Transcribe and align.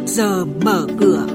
trước 0.00 0.06
giờ 0.06 0.44
mở 0.44 0.86
cửa. 0.98 1.26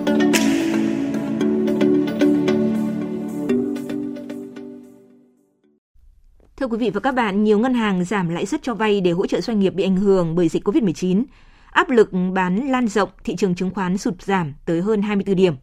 Thưa 6.58 6.68
quý 6.68 6.78
vị 6.78 6.90
và 6.90 7.00
các 7.00 7.12
bạn, 7.16 7.44
nhiều 7.44 7.60
ngân 7.60 7.74
hàng 7.74 8.06
giảm 8.06 8.30
lãi 8.30 8.46
suất 8.46 8.64
cho 8.64 8.74
vay 8.74 9.02
để 9.02 9.12
hỗ 9.12 9.28
trợ 9.28 9.42
doanh 9.42 9.60
nghiệp 9.60 9.74
bị 9.74 9.84
ảnh 9.84 9.98
hưởng 9.98 10.36
bởi 10.36 10.50
dịch 10.50 10.68
COVID-19. 10.68 11.24
Áp 11.72 11.90
lực 11.90 12.10
bán 12.34 12.68
lan 12.68 12.88
rộng, 12.88 13.10
thị 13.24 13.36
trường 13.36 13.56
chứng 13.56 13.72
khoán 13.72 13.98
sụt 13.98 14.22
giảm 14.22 14.54
tới 14.66 14.82
hơn 14.82 15.02
24 15.02 15.36
điểm. 15.36 15.56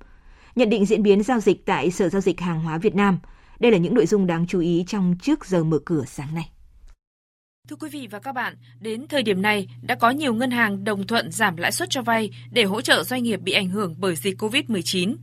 Nhận 0.57 0.71
định 0.71 0.87
diễn 0.87 1.03
biến 1.03 1.23
giao 1.23 1.41
dịch 1.41 1.67
tại 1.67 1.91
Sở 1.91 2.09
Giao 2.09 2.21
dịch 2.21 2.41
Hàng 2.41 2.61
hóa 2.61 2.79
Việt 2.79 2.95
Nam. 2.95 3.19
Đây 3.61 3.73
là 3.73 3.79
những 3.79 3.95
nội 3.95 4.07
dung 4.07 4.27
đáng 4.27 4.47
chú 4.47 4.61
ý 4.61 4.85
trong 4.87 5.17
trước 5.23 5.47
giờ 5.47 5.65
mở 5.65 5.79
cửa 5.85 6.05
sáng 6.07 6.35
nay. 6.35 6.51
Thưa 7.69 7.77
quý 7.77 7.89
vị 7.89 8.09
và 8.11 8.19
các 8.19 8.33
bạn, 8.33 8.55
đến 8.81 9.07
thời 9.09 9.23
điểm 9.23 9.43
này 9.43 9.69
đã 9.83 9.95
có 9.95 10.11
nhiều 10.11 10.35
ngân 10.35 10.51
hàng 10.51 10.85
đồng 10.85 11.07
thuận 11.07 11.33
giảm 11.33 11.57
lãi 11.57 11.73
suất 11.73 11.91
cho 11.91 12.03
vay 12.03 12.31
để 12.51 12.65
hỗ 12.65 12.81
trợ 12.81 13.05
doanh 13.05 13.23
nghiệp 13.23 13.41
bị 13.41 13.53
ảnh 13.53 13.69
hưởng 13.69 13.95
bởi 13.99 14.17
dịch 14.17 14.43
COVID-19. 14.43 15.15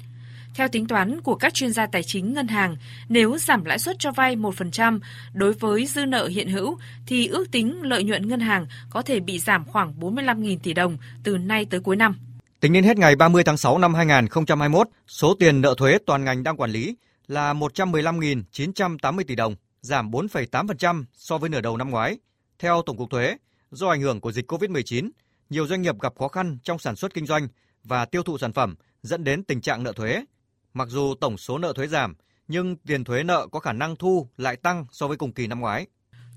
Theo 0.56 0.68
tính 0.68 0.88
toán 0.88 1.22
của 1.22 1.36
các 1.36 1.54
chuyên 1.54 1.72
gia 1.72 1.86
tài 1.86 2.04
chính 2.04 2.34
ngân 2.34 2.48
hàng, 2.48 2.78
nếu 3.10 3.38
giảm 3.38 3.66
lãi 3.66 3.80
suất 3.80 3.96
cho 4.00 4.12
vay 4.12 4.36
1% 4.36 5.00
đối 5.34 5.54
với 5.54 5.86
dư 5.86 6.06
nợ 6.06 6.28
hiện 6.28 6.50
hữu 6.50 6.78
thì 7.06 7.28
ước 7.28 7.52
tính 7.52 7.82
lợi 7.82 8.04
nhuận 8.04 8.28
ngân 8.28 8.40
hàng 8.40 8.66
có 8.90 9.02
thể 9.02 9.20
bị 9.20 9.40
giảm 9.40 9.66
khoảng 9.66 9.94
45.000 10.00 10.58
tỷ 10.64 10.74
đồng 10.74 10.98
từ 11.24 11.38
nay 11.38 11.66
tới 11.70 11.80
cuối 11.80 11.96
năm. 11.96 12.16
Tính 12.60 12.74
đến 12.74 12.84
hết 12.84 12.98
ngày 12.98 13.16
30 13.16 13.44
tháng 13.44 13.58
6 13.58 13.78
năm 13.78 13.94
2021, 13.94 14.88
số 15.08 15.34
tiền 15.40 15.62
nợ 15.62 15.76
thuế 15.78 15.98
toàn 16.06 16.24
ngành 16.24 16.44
đang 16.44 16.58
quản 16.58 16.72
lý 16.72 16.96
là 17.28 17.54
115.980 17.54 19.24
tỷ 19.28 19.36
đồng, 19.36 19.56
giảm 19.82 20.12
4,8% 20.12 21.04
so 21.14 21.38
với 21.38 21.50
nửa 21.50 21.62
đầu 21.62 21.78
năm 21.78 21.90
ngoái. 21.90 22.18
Theo 22.60 22.82
Tổng 22.86 22.98
cục 22.98 23.10
Thuế, 23.10 23.38
do 23.72 23.90
ảnh 23.90 24.02
hưởng 24.02 24.22
của 24.22 24.32
dịch 24.32 24.52
COVID-19, 24.52 25.10
nhiều 25.50 25.68
doanh 25.68 25.82
nghiệp 25.82 26.02
gặp 26.02 26.14
khó 26.20 26.28
khăn 26.28 26.58
trong 26.64 26.80
sản 26.80 26.96
xuất 26.96 27.14
kinh 27.14 27.26
doanh 27.26 27.48
và 27.84 28.06
tiêu 28.06 28.24
thụ 28.24 28.38
sản 28.38 28.54
phẩm 28.54 28.76
dẫn 29.04 29.24
đến 29.24 29.44
tình 29.44 29.62
trạng 29.62 29.84
nợ 29.84 29.92
thuế. 29.92 30.26
Mặc 30.74 30.88
dù 30.88 31.16
tổng 31.22 31.38
số 31.38 31.58
nợ 31.58 31.74
thuế 31.76 31.88
giảm, 31.88 32.16
nhưng 32.48 32.76
tiền 32.76 33.04
thuế 33.04 33.24
nợ 33.24 33.48
có 33.52 33.60
khả 33.60 33.74
năng 33.74 33.96
thu 33.96 34.28
lại 34.38 34.56
tăng 34.56 34.86
so 34.92 35.08
với 35.08 35.18
cùng 35.18 35.34
kỳ 35.34 35.48
năm 35.48 35.60
ngoái. 35.60 35.88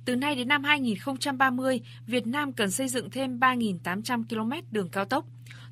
Từ 0.05 0.17
nay 0.17 0.35
đến 0.35 0.49
năm 0.49 0.65
2030, 0.65 1.81
Việt 2.07 2.27
Nam 2.27 2.53
cần 2.53 2.71
xây 2.71 2.89
dựng 2.89 3.11
thêm 3.11 3.39
3.800 3.39 4.25
km 4.29 4.73
đường 4.73 4.89
cao 4.91 5.05
tốc. 5.05 5.25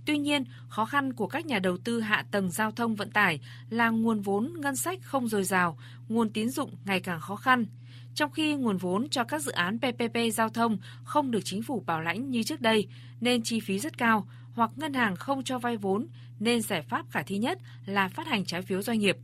Tuy 0.04 0.18
nhiên, 0.18 0.44
khó 0.68 0.84
khăn 0.84 1.12
của 1.12 1.26
các 1.26 1.46
nhà 1.46 1.58
đầu 1.58 1.76
tư 1.78 2.00
hạ 2.00 2.24
tầng 2.30 2.50
giao 2.50 2.70
thông 2.70 2.94
vận 2.94 3.10
tải 3.10 3.40
là 3.70 3.90
nguồn 3.90 4.20
vốn 4.20 4.52
ngân 4.56 4.76
sách 4.76 4.98
không 5.02 5.28
dồi 5.28 5.44
dào, 5.44 5.78
nguồn 6.08 6.30
tín 6.30 6.50
dụng 6.50 6.70
ngày 6.84 7.00
càng 7.00 7.20
khó 7.20 7.36
khăn. 7.36 7.66
Trong 8.14 8.30
khi 8.30 8.54
nguồn 8.54 8.76
vốn 8.76 9.08
cho 9.08 9.24
các 9.24 9.42
dự 9.42 9.52
án 9.52 9.78
PPP 9.78 10.16
giao 10.32 10.48
thông 10.48 10.78
không 11.04 11.30
được 11.30 11.40
chính 11.44 11.62
phủ 11.62 11.82
bảo 11.86 12.00
lãnh 12.00 12.30
như 12.30 12.42
trước 12.42 12.60
đây, 12.60 12.86
nên 13.20 13.42
chi 13.42 13.60
phí 13.60 13.78
rất 13.78 13.98
cao, 13.98 14.26
hoặc 14.54 14.70
ngân 14.76 14.94
hàng 14.94 15.16
không 15.16 15.44
cho 15.44 15.58
vay 15.58 15.76
vốn, 15.76 16.06
nên 16.38 16.62
giải 16.62 16.82
pháp 16.82 17.06
khả 17.10 17.22
thi 17.22 17.38
nhất 17.38 17.58
là 17.86 18.08
phát 18.08 18.26
hành 18.26 18.44
trái 18.44 18.62
phiếu 18.62 18.82
doanh 18.82 18.98
nghiệp. 18.98 19.16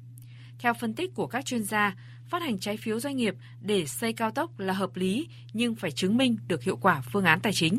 Theo 0.59 0.75
phân 0.75 0.95
tích 0.95 1.15
của 1.15 1.27
các 1.27 1.45
chuyên 1.45 1.65
gia, 1.65 1.95
phát 2.29 2.43
hành 2.43 2.59
trái 2.59 2.77
phiếu 2.77 3.01
doanh 3.01 3.17
nghiệp 3.17 3.35
để 3.61 3.87
xây 3.87 4.13
cao 4.13 4.31
tốc 4.31 4.59
là 4.59 4.73
hợp 4.73 4.97
lý 4.97 5.29
nhưng 5.53 5.75
phải 5.75 5.91
chứng 5.91 6.17
minh 6.17 6.37
được 6.49 6.63
hiệu 6.63 6.77
quả 6.77 7.03
phương 7.13 7.25
án 7.25 7.41
tài 7.41 7.53
chính. 7.53 7.79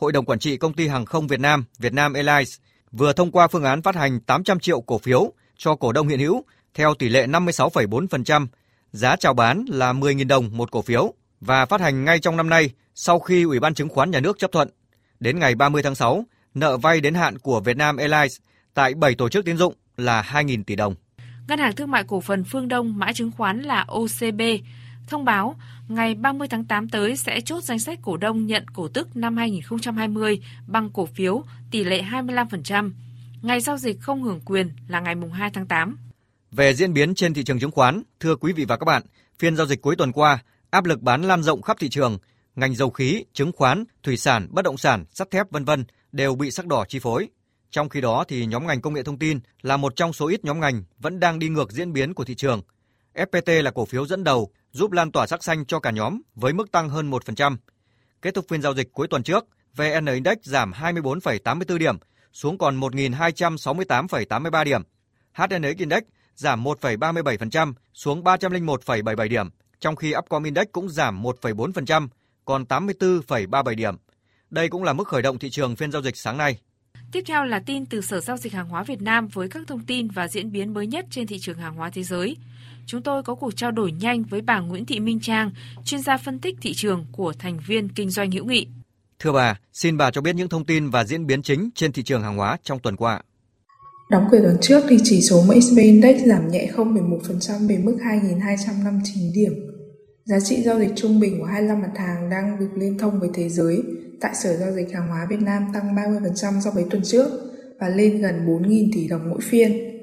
Hội 0.00 0.12
đồng 0.12 0.24
Quản 0.24 0.38
trị 0.38 0.56
Công 0.56 0.72
ty 0.72 0.88
Hàng 0.88 1.04
không 1.04 1.26
Việt 1.26 1.40
Nam, 1.40 1.64
Vietnam 1.78 2.12
Airlines 2.12 2.58
vừa 2.92 3.12
thông 3.12 3.30
qua 3.30 3.48
phương 3.48 3.64
án 3.64 3.82
phát 3.82 3.94
hành 3.94 4.20
800 4.20 4.60
triệu 4.60 4.80
cổ 4.80 4.98
phiếu 4.98 5.32
cho 5.56 5.74
cổ 5.74 5.92
đông 5.92 6.08
hiện 6.08 6.18
hữu 6.20 6.44
theo 6.74 6.94
tỷ 6.94 7.08
lệ 7.08 7.26
56,4%, 7.26 8.46
giá 8.92 9.16
chào 9.16 9.34
bán 9.34 9.64
là 9.68 9.92
10.000 9.92 10.26
đồng 10.26 10.56
một 10.56 10.70
cổ 10.70 10.82
phiếu 10.82 11.14
và 11.40 11.66
phát 11.66 11.80
hành 11.80 12.04
ngay 12.04 12.18
trong 12.18 12.36
năm 12.36 12.48
nay 12.48 12.70
sau 12.94 13.18
khi 13.18 13.42
Ủy 13.42 13.60
ban 13.60 13.74
Chứng 13.74 13.88
khoán 13.88 14.10
Nhà 14.10 14.20
nước 14.20 14.38
chấp 14.38 14.52
thuận. 14.52 14.68
Đến 15.20 15.38
ngày 15.38 15.54
30 15.54 15.82
tháng 15.82 15.94
6, 15.94 16.24
nợ 16.54 16.76
vay 16.76 17.00
đến 17.00 17.14
hạn 17.14 17.38
của 17.38 17.60
Vietnam 17.60 17.96
Airlines 17.96 18.36
tại 18.74 18.94
7 18.94 19.14
tổ 19.14 19.28
chức 19.28 19.44
tín 19.44 19.56
dụng 19.56 19.74
là 19.96 20.22
2.000 20.22 20.64
tỷ 20.64 20.76
đồng. 20.76 20.94
Ngân 21.48 21.58
hàng 21.58 21.76
Thương 21.76 21.90
mại 21.90 22.04
Cổ 22.04 22.20
phần 22.20 22.44
Phương 22.44 22.68
Đông 22.68 22.98
mã 22.98 23.12
chứng 23.12 23.30
khoán 23.30 23.62
là 23.62 23.84
OCB 23.88 24.40
thông 25.10 25.24
báo 25.24 25.56
ngày 25.88 26.14
30 26.14 26.48
tháng 26.48 26.64
8 26.64 26.88
tới 26.88 27.16
sẽ 27.16 27.40
chốt 27.40 27.64
danh 27.64 27.78
sách 27.78 27.98
cổ 28.02 28.16
đông 28.16 28.46
nhận 28.46 28.64
cổ 28.74 28.88
tức 28.88 29.16
năm 29.16 29.36
2020 29.36 30.40
bằng 30.66 30.90
cổ 30.90 31.06
phiếu 31.06 31.42
tỷ 31.70 31.84
lệ 31.84 32.02
25%. 32.02 32.92
Ngày 33.42 33.60
giao 33.60 33.76
dịch 33.76 33.96
không 34.00 34.22
hưởng 34.22 34.40
quyền 34.44 34.70
là 34.88 35.00
ngày 35.00 35.14
2 35.32 35.50
tháng 35.50 35.66
8. 35.66 35.98
Về 36.50 36.74
diễn 36.74 36.92
biến 36.92 37.14
trên 37.14 37.34
thị 37.34 37.44
trường 37.44 37.58
chứng 37.58 37.70
khoán, 37.70 38.02
thưa 38.20 38.36
quý 38.36 38.52
vị 38.52 38.64
và 38.64 38.76
các 38.76 38.84
bạn, 38.84 39.02
phiên 39.38 39.56
giao 39.56 39.66
dịch 39.66 39.82
cuối 39.82 39.96
tuần 39.96 40.12
qua, 40.12 40.38
áp 40.70 40.84
lực 40.84 41.02
bán 41.02 41.22
lan 41.22 41.42
rộng 41.42 41.62
khắp 41.62 41.76
thị 41.80 41.88
trường, 41.88 42.18
ngành 42.56 42.74
dầu 42.74 42.90
khí, 42.90 43.24
chứng 43.32 43.52
khoán, 43.52 43.84
thủy 44.02 44.16
sản, 44.16 44.48
bất 44.50 44.62
động 44.62 44.76
sản, 44.76 45.04
sắt 45.12 45.30
thép 45.30 45.50
vân 45.50 45.64
vân 45.64 45.84
đều 46.12 46.34
bị 46.34 46.50
sắc 46.50 46.66
đỏ 46.66 46.84
chi 46.88 46.98
phối. 46.98 47.28
Trong 47.70 47.88
khi 47.88 48.00
đó 48.00 48.24
thì 48.28 48.46
nhóm 48.46 48.66
ngành 48.66 48.80
công 48.80 48.94
nghệ 48.94 49.02
thông 49.02 49.18
tin 49.18 49.40
là 49.62 49.76
một 49.76 49.96
trong 49.96 50.12
số 50.12 50.28
ít 50.28 50.44
nhóm 50.44 50.60
ngành 50.60 50.82
vẫn 50.98 51.20
đang 51.20 51.38
đi 51.38 51.48
ngược 51.48 51.72
diễn 51.72 51.92
biến 51.92 52.14
của 52.14 52.24
thị 52.24 52.34
trường. 52.34 52.62
FPT 53.14 53.62
là 53.62 53.70
cổ 53.70 53.84
phiếu 53.84 54.06
dẫn 54.06 54.24
đầu, 54.24 54.50
giúp 54.72 54.92
lan 54.92 55.12
tỏa 55.12 55.26
sắc 55.26 55.44
xanh 55.44 55.64
cho 55.66 55.80
cả 55.80 55.90
nhóm 55.90 56.20
với 56.34 56.52
mức 56.52 56.72
tăng 56.72 56.88
hơn 56.88 57.10
1%. 57.10 57.56
Kết 58.22 58.34
thúc 58.34 58.44
phiên 58.48 58.62
giao 58.62 58.74
dịch 58.74 58.92
cuối 58.92 59.08
tuần 59.08 59.22
trước, 59.22 59.46
VN 59.76 60.06
Index 60.06 60.38
giảm 60.42 60.72
24,84 60.72 61.78
điểm, 61.78 61.98
xuống 62.32 62.58
còn 62.58 62.80
1.268,83 62.80 64.64
điểm. 64.64 64.82
HNX 65.32 65.76
Index 65.78 66.02
giảm 66.34 66.64
1,37%, 66.64 67.72
xuống 67.94 68.22
301,77 68.22 69.28
điểm, 69.28 69.50
trong 69.80 69.96
khi 69.96 70.14
Upcom 70.18 70.42
Index 70.42 70.66
cũng 70.72 70.88
giảm 70.88 71.22
1,4%, 71.22 72.08
còn 72.44 72.64
84,37 72.64 73.74
điểm. 73.74 73.94
Đây 74.50 74.68
cũng 74.68 74.84
là 74.84 74.92
mức 74.92 75.08
khởi 75.08 75.22
động 75.22 75.38
thị 75.38 75.50
trường 75.50 75.76
phiên 75.76 75.92
giao 75.92 76.02
dịch 76.02 76.16
sáng 76.16 76.38
nay. 76.38 76.58
Tiếp 77.12 77.22
theo 77.26 77.44
là 77.44 77.60
tin 77.66 77.86
từ 77.86 78.00
Sở 78.00 78.20
Giao 78.20 78.36
dịch 78.36 78.52
Hàng 78.52 78.68
hóa 78.68 78.82
Việt 78.82 79.02
Nam 79.02 79.28
với 79.28 79.48
các 79.48 79.62
thông 79.66 79.84
tin 79.86 80.08
và 80.08 80.28
diễn 80.28 80.52
biến 80.52 80.74
mới 80.74 80.86
nhất 80.86 81.06
trên 81.10 81.26
thị 81.26 81.38
trường 81.38 81.58
hàng 81.58 81.74
hóa 81.74 81.90
thế 81.90 82.02
giới. 82.02 82.36
Chúng 82.86 83.02
tôi 83.02 83.22
có 83.22 83.34
cuộc 83.34 83.56
trao 83.56 83.70
đổi 83.70 83.92
nhanh 83.92 84.22
với 84.22 84.40
bà 84.40 84.60
Nguyễn 84.60 84.86
Thị 84.86 85.00
Minh 85.00 85.20
Trang, 85.20 85.50
chuyên 85.84 86.00
gia 86.00 86.16
phân 86.16 86.38
tích 86.38 86.56
thị 86.60 86.72
trường 86.74 87.06
của 87.12 87.32
thành 87.38 87.58
viên 87.66 87.88
kinh 87.88 88.10
doanh 88.10 88.30
hữu 88.30 88.44
nghị. 88.44 88.66
Thưa 89.18 89.32
bà, 89.32 89.58
xin 89.72 89.96
bà 89.96 90.10
cho 90.10 90.20
biết 90.20 90.34
những 90.34 90.48
thông 90.48 90.64
tin 90.64 90.90
và 90.90 91.04
diễn 91.04 91.26
biến 91.26 91.42
chính 91.42 91.70
trên 91.74 91.92
thị 91.92 92.02
trường 92.02 92.22
hàng 92.22 92.36
hóa 92.36 92.56
trong 92.62 92.78
tuần 92.78 92.96
qua. 92.96 93.22
Đóng 94.10 94.24
cửa 94.30 94.40
tuần 94.42 94.56
trước 94.60 94.82
thì 94.88 94.96
chỉ 95.04 95.20
số 95.20 95.42
MXV 95.42 95.78
Index 95.78 96.22
giảm 96.26 96.48
nhẹ 96.48 96.70
0,1% 96.76 97.68
về 97.68 97.78
mức 97.78 97.96
2.259 98.00 99.34
điểm. 99.34 99.52
Giá 100.24 100.40
trị 100.40 100.62
giao 100.62 100.78
dịch 100.78 100.90
trung 100.96 101.20
bình 101.20 101.38
của 101.38 101.44
25 101.44 101.82
mặt 101.82 101.92
hàng 101.96 102.30
đang 102.30 102.58
được 102.60 102.68
liên 102.76 102.98
thông 102.98 103.20
với 103.20 103.28
thế 103.34 103.48
giới 103.48 103.82
tại 104.20 104.34
Sở 104.34 104.56
Giao 104.56 104.72
dịch 104.72 104.92
Hàng 104.92 105.08
hóa 105.08 105.26
Việt 105.30 105.40
Nam 105.40 105.66
tăng 105.74 105.94
30% 105.94 106.60
so 106.60 106.70
với 106.70 106.84
tuần 106.90 107.02
trước 107.04 107.26
và 107.80 107.88
lên 107.88 108.20
gần 108.20 108.46
4.000 108.46 108.88
tỷ 108.94 109.08
đồng 109.08 109.30
mỗi 109.30 109.40
phiên. 109.40 109.99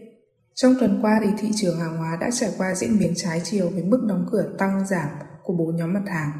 Trong 0.61 0.75
tuần 0.79 0.99
qua 1.01 1.19
thì 1.23 1.29
thị 1.37 1.49
trường 1.55 1.79
hàng 1.79 1.97
hóa 1.97 2.17
đã 2.21 2.29
trải 2.31 2.49
qua 2.57 2.75
diễn 2.75 2.99
biến 2.99 3.13
trái 3.15 3.41
chiều 3.43 3.69
với 3.73 3.83
mức 3.83 4.05
đóng 4.09 4.25
cửa 4.31 4.43
tăng 4.57 4.87
giảm 4.87 5.07
của 5.43 5.53
bốn 5.53 5.75
nhóm 5.75 5.93
mặt 5.93 6.03
hàng. 6.07 6.31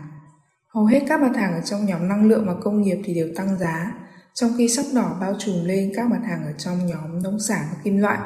Hầu 0.74 0.86
hết 0.86 1.00
các 1.08 1.22
mặt 1.22 1.36
hàng 1.36 1.54
ở 1.54 1.62
trong 1.62 1.86
nhóm 1.86 2.08
năng 2.08 2.26
lượng 2.28 2.44
và 2.48 2.54
công 2.62 2.82
nghiệp 2.82 2.98
thì 3.06 3.14
đều 3.14 3.28
tăng 3.36 3.58
giá, 3.60 3.92
trong 4.34 4.52
khi 4.58 4.70
sắc 4.70 4.86
đỏ 4.96 5.18
bao 5.22 5.34
trùm 5.40 5.56
lên 5.64 5.92
các 5.96 6.10
mặt 6.10 6.22
hàng 6.24 6.46
ở 6.46 6.52
trong 6.58 6.88
nhóm 6.88 7.24
nông 7.24 7.40
sản 7.40 7.66
và 7.72 7.78
kim 7.84 7.98
loại. 7.98 8.20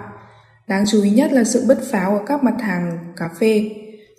Đáng 0.67 0.83
chú 0.87 1.03
ý 1.03 1.09
nhất 1.09 1.31
là 1.33 1.43
sự 1.43 1.65
bứt 1.67 1.79
phá 1.91 2.05
của 2.09 2.25
các 2.27 2.43
mặt 2.43 2.55
hàng 2.59 3.13
cà 3.17 3.29
phê. 3.39 3.71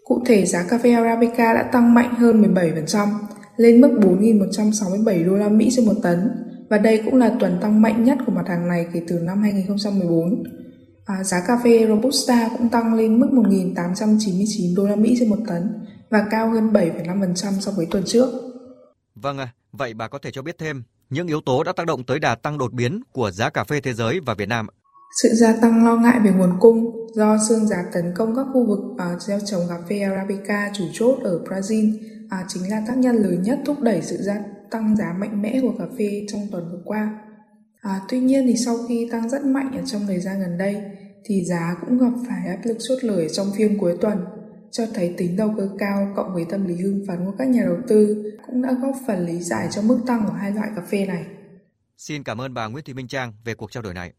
Cụ 0.04 0.22
thể 0.26 0.46
giá 0.46 0.62
cà 0.62 0.78
phê 0.78 0.92
Arabica 0.92 1.54
đã 1.54 1.62
tăng 1.62 1.94
mạnh 1.94 2.14
hơn 2.14 2.54
17%, 2.54 3.08
lên 3.56 3.80
mức 3.80 3.90
4.167 4.00 5.26
đô 5.26 5.36
la 5.36 5.48
Mỹ 5.48 5.68
trên 5.72 5.86
một 5.86 5.96
tấn, 6.02 6.30
và 6.70 6.78
đây 6.78 7.02
cũng 7.04 7.14
là 7.14 7.32
tuần 7.40 7.58
tăng 7.62 7.82
mạnh 7.82 8.04
nhất 8.04 8.18
của 8.26 8.32
mặt 8.32 8.48
hàng 8.48 8.68
này 8.68 8.86
kể 8.92 9.02
từ 9.08 9.18
năm 9.18 9.42
2014. 9.42 10.42
À, 11.06 11.24
giá 11.24 11.42
cà 11.46 11.58
phê 11.64 11.86
Robusta 11.88 12.48
cũng 12.58 12.68
tăng 12.68 12.94
lên 12.94 13.20
mức 13.20 13.28
1.899 13.32 14.76
đô 14.76 14.86
la 14.86 14.96
Mỹ 14.96 15.16
trên 15.20 15.30
một 15.30 15.38
tấn 15.48 15.72
và 16.10 16.26
cao 16.30 16.50
hơn 16.50 16.72
7,5% 16.72 17.34
so 17.34 17.72
với 17.72 17.86
tuần 17.90 18.02
trước. 18.06 18.28
Vâng 19.14 19.38
à, 19.38 19.48
vậy 19.72 19.94
bà 19.94 20.08
có 20.08 20.18
thể 20.18 20.30
cho 20.30 20.42
biết 20.42 20.58
thêm 20.58 20.82
những 21.10 21.26
yếu 21.26 21.40
tố 21.40 21.64
đã 21.64 21.72
tác 21.72 21.86
động 21.86 22.04
tới 22.04 22.18
đà 22.18 22.34
tăng 22.34 22.58
đột 22.58 22.72
biến 22.72 23.02
của 23.12 23.30
giá 23.30 23.50
cà 23.50 23.64
phê 23.64 23.80
thế 23.80 23.94
giới 23.94 24.20
và 24.26 24.34
Việt 24.34 24.48
Nam? 24.48 24.66
Sự 25.22 25.28
gia 25.28 25.52
tăng 25.52 25.84
lo 25.84 25.96
ngại 25.96 26.20
về 26.24 26.30
nguồn 26.30 26.56
cung 26.60 27.08
do 27.14 27.38
xương 27.48 27.66
giá 27.66 27.84
tấn 27.92 28.12
công 28.16 28.36
các 28.36 28.46
khu 28.52 28.66
vực 28.66 28.78
uh, 28.78 29.22
gieo 29.22 29.40
trồng 29.46 29.62
cà 29.68 29.78
phê 29.88 29.98
Arabica 29.98 30.70
chủ 30.74 30.84
chốt 30.92 31.18
ở 31.24 31.40
Brazil 31.44 31.96
uh, 32.24 32.48
chính 32.48 32.70
là 32.70 32.82
tác 32.88 32.98
nhân 32.98 33.16
lớn 33.16 33.42
nhất 33.42 33.58
thúc 33.66 33.80
đẩy 33.80 34.02
sự 34.02 34.16
gia 34.16 34.36
tăng 34.70 34.96
giá 34.96 35.14
mạnh 35.18 35.42
mẽ 35.42 35.58
của 35.62 35.72
cà 35.78 35.84
phê 35.98 36.26
trong 36.32 36.40
tuần 36.52 36.68
vừa 36.72 36.82
qua. 36.84 37.18
À, 37.82 38.00
tuy 38.08 38.20
nhiên 38.20 38.46
thì 38.46 38.56
sau 38.56 38.76
khi 38.88 39.08
tăng 39.12 39.28
rất 39.28 39.44
mạnh 39.44 39.72
ở 39.76 39.82
trong 39.86 40.02
thời 40.06 40.20
gian 40.20 40.40
gần 40.40 40.58
đây 40.58 40.82
thì 41.24 41.44
giá 41.44 41.76
cũng 41.80 41.98
gặp 41.98 42.12
phải 42.28 42.48
áp 42.48 42.58
lực 42.64 42.76
sốt 42.88 43.04
lời 43.04 43.28
trong 43.32 43.46
phiên 43.56 43.78
cuối 43.78 43.96
tuần 44.00 44.24
cho 44.70 44.86
thấy 44.94 45.14
tính 45.18 45.36
đầu 45.36 45.54
cơ 45.56 45.70
cao 45.78 46.12
cộng 46.16 46.34
với 46.34 46.44
tâm 46.50 46.66
lý 46.66 46.74
hưng 46.74 47.04
phấn 47.08 47.24
của 47.24 47.32
các 47.38 47.48
nhà 47.48 47.62
đầu 47.64 47.76
tư 47.88 48.32
cũng 48.46 48.62
đã 48.62 48.72
góp 48.82 48.94
phần 49.06 49.26
lý 49.26 49.40
giải 49.40 49.68
cho 49.70 49.82
mức 49.82 49.98
tăng 50.06 50.24
của 50.26 50.32
hai 50.32 50.50
loại 50.50 50.68
cà 50.76 50.82
phê 50.90 51.06
này. 51.06 51.26
Xin 51.96 52.22
cảm 52.22 52.40
ơn 52.40 52.54
bà 52.54 52.66
Nguyễn 52.66 52.84
Thị 52.84 52.94
Minh 52.94 53.08
Trang 53.08 53.32
về 53.44 53.54
cuộc 53.54 53.72
trao 53.72 53.82
đổi 53.82 53.94
này. 53.94 54.12